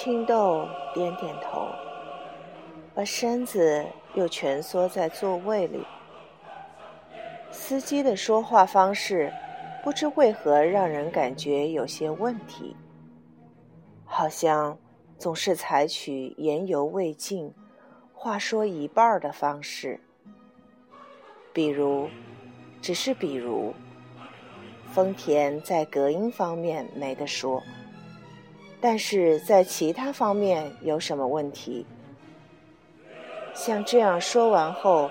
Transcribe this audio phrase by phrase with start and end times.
[0.00, 1.66] 青豆点点头，
[2.94, 3.84] 把身子
[4.14, 5.84] 又蜷缩在座位里。
[7.50, 9.32] 司机的说话方式，
[9.82, 12.76] 不知为何让人感觉有些问题，
[14.04, 14.78] 好像
[15.18, 17.52] 总是采取言犹未尽、
[18.14, 19.98] 话说一半儿的方式。
[21.52, 22.08] 比如，
[22.80, 23.74] 只是比如，
[24.92, 27.60] 丰田在隔音方面没得说。
[28.80, 31.84] 但是在其他方面有什么问题？
[33.54, 35.10] 像这样说完后，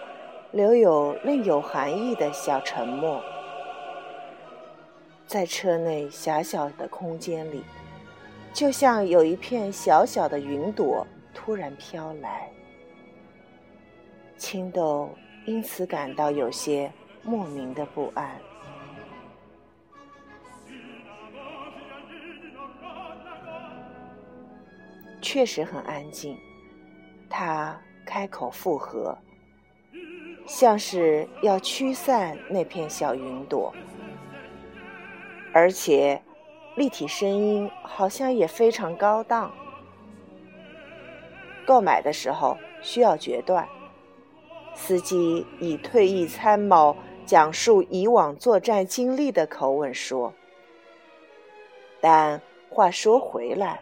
[0.52, 3.22] 留有另有含义的小沉默，
[5.26, 7.62] 在车内狭小的空间里，
[8.54, 12.50] 就像有一片小小的云朵突然飘来。
[14.38, 15.10] 青豆
[15.46, 16.90] 因此感到有些
[17.24, 18.40] 莫名的不安。
[25.30, 26.38] 确实很安静，
[27.30, 29.18] 他开口附和，
[30.46, 33.74] 像是要驱散那片小云朵，
[35.52, 36.22] 而且
[36.78, 39.54] 立体声音好像也非常高档。
[41.66, 43.68] 购买的时候需要决断，
[44.74, 50.34] 司机以退役参谋讲述以往作战经历的口吻说，
[52.00, 53.82] 但话说回来。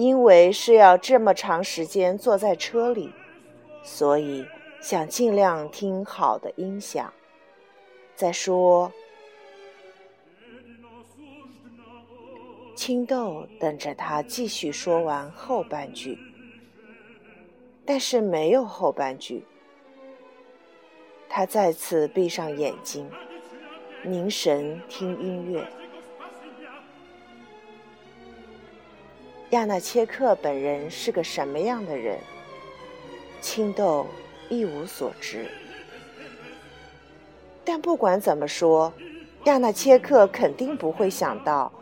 [0.00, 3.12] 因为是要这么长时间坐在车里，
[3.82, 4.46] 所以
[4.80, 7.12] 想尽量听好的音响。
[8.14, 8.90] 再说，
[12.74, 16.18] 青豆等着他继续说完后半句，
[17.84, 19.44] 但是没有后半句。
[21.28, 23.06] 他再次闭上眼睛，
[24.02, 25.68] 凝神听音乐。
[29.50, 32.16] 亚纳切克本人是个什么样的人，
[33.40, 34.06] 青豆
[34.48, 35.46] 一无所知。
[37.64, 38.92] 但不管怎么说，
[39.44, 41.72] 亚纳切克肯定不会想到，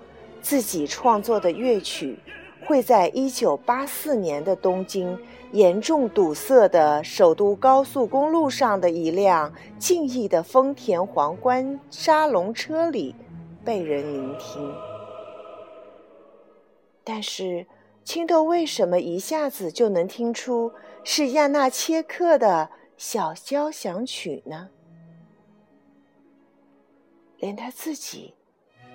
[0.41, 2.19] 自己创作的乐曲
[2.67, 5.19] 会在1984年的东京
[5.53, 13.15] 严重堵塞的首都高速公路上的一辆静谧的丰田皇冠沙龙车里
[13.63, 14.75] 被人聆听。
[17.11, 17.67] 但是，
[18.05, 20.71] 青豆为什么一下子就能听出
[21.03, 24.69] 是亚纳切克的小交响曲呢？
[27.39, 28.35] 连他自己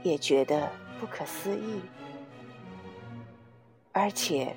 [0.04, 0.70] 也觉得
[1.00, 1.82] 不可思议。
[3.92, 4.56] 而且，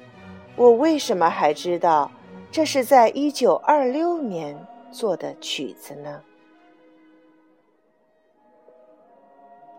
[0.55, 2.11] 我为什么还知道
[2.51, 4.55] 这是在一九二六年
[4.91, 6.23] 做的曲子呢？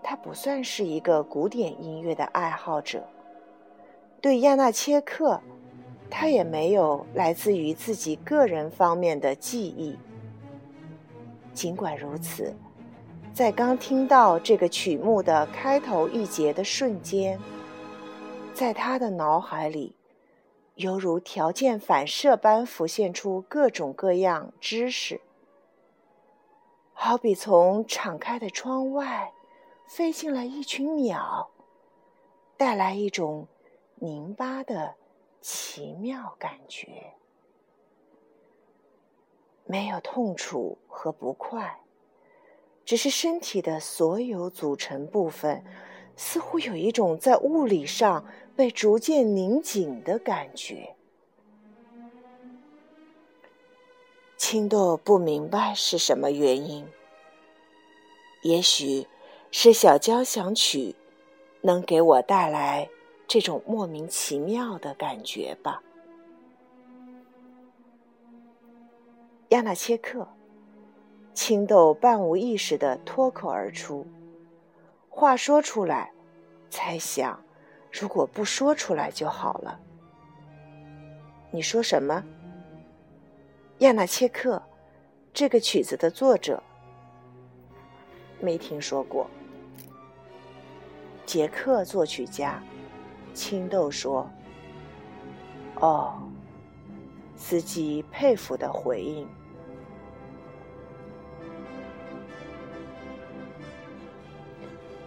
[0.02, 3.08] 他不算是一个古典音乐的爱好者。
[4.20, 5.40] 对亚纳切克，
[6.10, 9.98] 他也没有来自于自己个人方面的记忆。
[11.54, 12.56] 尽管如此，
[13.32, 17.40] 在刚听到这个曲目的开头一节的瞬间，
[18.54, 19.96] 在他的脑海里，
[20.76, 25.22] 犹如条件反射般浮现出各种各样知识，
[26.94, 29.32] 好比从敞开的窗外
[29.86, 31.50] 飞进来一群鸟，
[32.58, 33.48] 带来一种。
[34.00, 34.94] 凝巴的
[35.42, 37.14] 奇妙感觉，
[39.66, 41.82] 没有痛楚和不快，
[42.86, 45.64] 只是身体的所有组成部分，
[46.16, 48.24] 似乎有一种在物理上
[48.56, 50.96] 被逐渐拧紧的感觉。
[54.38, 56.88] 青豆不明白是什么原因，
[58.44, 59.08] 也许
[59.50, 60.96] 是小交响曲
[61.62, 62.88] 能给我带来。
[63.28, 65.84] 这种莫名其妙的感觉吧，
[69.50, 70.26] 亚纳切克，
[71.34, 74.08] 青豆半无意识的脱口而出，
[75.10, 76.10] 话说出来，
[76.70, 77.38] 猜想，
[77.92, 79.78] 如果不说出来就好了。
[81.52, 82.24] 你说什么？
[83.80, 84.64] 亚纳切克，
[85.34, 86.64] 这个曲子的作者，
[88.40, 89.30] 没听说过，
[91.26, 92.64] 捷克作曲家。
[93.38, 94.28] 青豆说
[95.80, 96.16] ：“哦。”
[97.40, 99.28] 司机佩服的回应。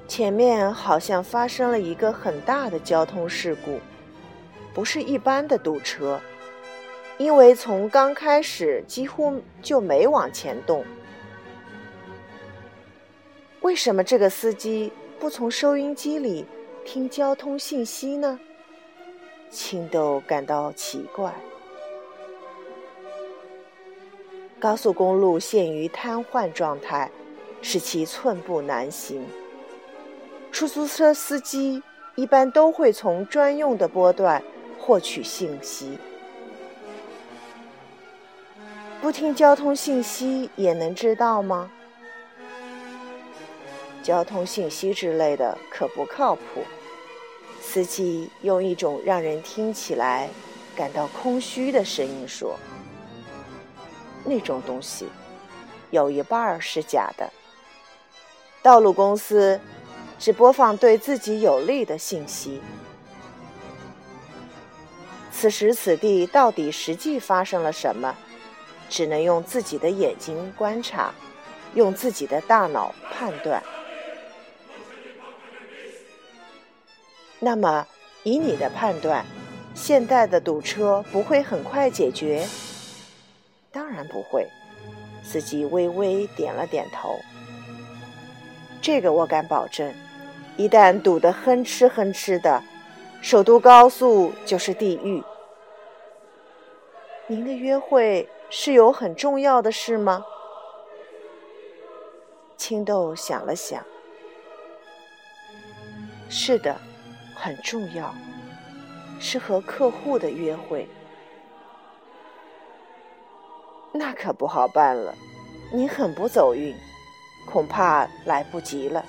[0.06, 3.80] 前面好像发生了一个很大的交通事故，
[4.72, 6.20] 不是一般的堵车，
[7.18, 10.84] 因为从刚开始几乎就没往前动。
[13.60, 16.46] 为什么这个司机不从收音机里？
[16.84, 18.38] 听交通信息呢？
[19.50, 21.32] 青豆感到奇怪。
[24.58, 27.10] 高速公路陷于瘫痪状态，
[27.62, 29.24] 使其寸步难行。
[30.52, 31.82] 出租车司机
[32.16, 34.42] 一般都会从专用的波段
[34.78, 35.98] 获取信息。
[39.00, 41.70] 不听交通信息也能知道吗？
[44.02, 46.64] 交通信息之类的可不靠谱。
[47.60, 50.28] 司机用一种让人听起来
[50.74, 52.58] 感到空虚的声音说。
[54.24, 55.06] 那种东西，
[55.90, 57.30] 有一半儿是假的。
[58.62, 59.58] 道路公司
[60.18, 62.60] 只播放对自己有利的信息。
[65.32, 68.14] 此时此地到底实际发生了什么，
[68.90, 71.14] 只能用自己的眼睛观察，
[71.74, 73.62] 用自己的大脑判断。
[77.42, 77.86] 那么，
[78.22, 79.24] 以你的判断，
[79.74, 82.46] 现代的堵车不会很快解决？
[83.72, 84.46] 当然不会，
[85.22, 87.18] 司机微微点了点头。
[88.82, 89.94] 这个我敢保证，
[90.56, 92.62] 一旦堵得哼哧哼哧的，
[93.22, 95.22] 首都高速就是地狱。
[97.26, 100.24] 您的约会是有很重要的事吗？
[102.56, 103.82] 青豆想了想，
[106.28, 106.76] 是的，
[107.42, 108.14] 很重要，
[109.18, 110.86] 是和客户的约会。
[113.92, 115.14] 那可不好办了，
[115.72, 116.76] 你很不走运，
[117.46, 119.02] 恐怕来不及了。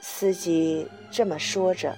[0.00, 1.92] 司机这么说着，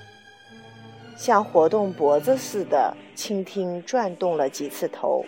[1.18, 5.22] 像活动脖子似的倾听转动了几次头，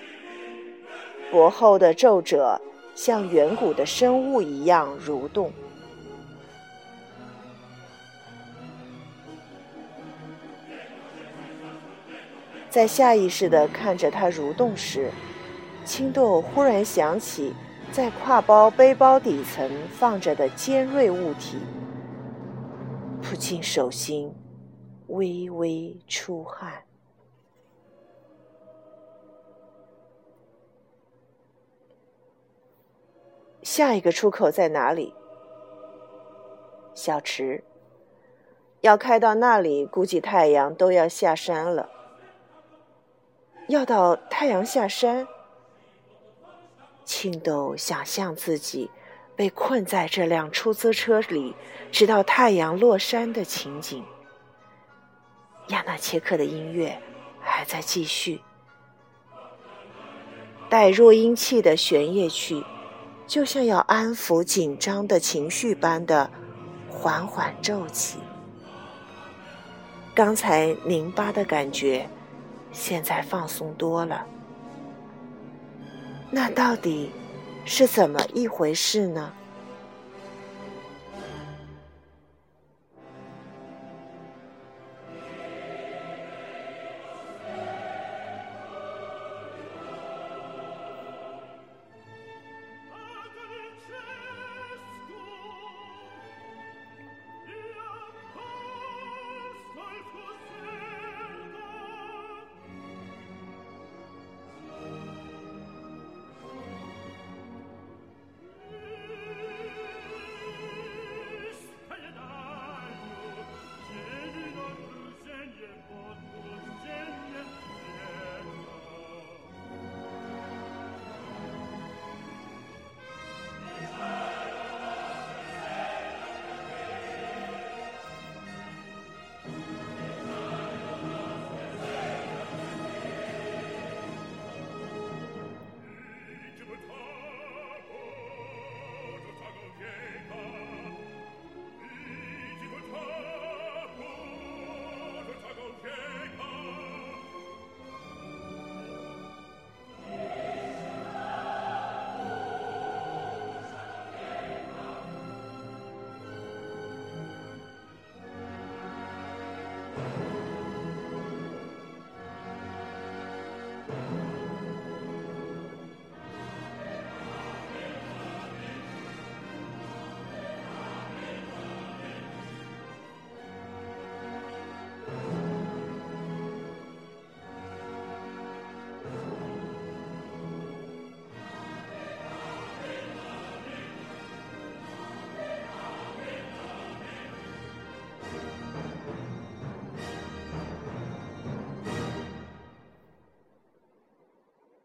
[1.30, 2.58] 脖后的皱褶
[2.94, 5.52] 像远古的生物一样蠕动。
[12.70, 15.10] 在下意识地看着它蠕动时，
[15.84, 17.52] 青豆忽然想起，
[17.90, 21.58] 在挎包背包底层放着的尖锐物体，
[23.20, 24.32] 不禁手心
[25.08, 26.84] 微微出汗。
[33.62, 35.12] 下一个出口在哪里？
[36.94, 37.64] 小池。
[38.80, 41.90] 要开到那里，估计太阳都要下山了。
[43.70, 45.28] 要到太阳下山，
[47.04, 48.90] 青豆想象自己
[49.36, 51.54] 被困在这辆出租车里，
[51.92, 54.04] 直到太阳落山的情景。
[55.68, 57.00] 亚纳切克的音乐
[57.40, 58.40] 还在继续，
[60.68, 62.64] 带弱音器的弦乐曲，
[63.24, 66.28] 就像要安抚紧张的情绪般的
[66.88, 68.18] 缓缓奏起。
[70.12, 72.10] 刚才拧巴的感觉。
[72.72, 74.24] 现在放松多了，
[76.30, 77.10] 那到底
[77.64, 79.32] 是怎么一回事呢？